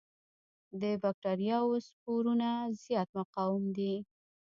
د 0.81 0.83
بکټریاوو 1.01 1.77
سپورونه 1.87 2.49
زیات 2.83 3.09
مقاوم 3.17 3.63
دي. 3.77 3.93